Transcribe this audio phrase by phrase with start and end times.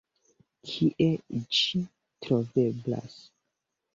[0.69, 1.09] Kie
[1.59, 1.83] ĝi
[2.27, 3.21] troveblas?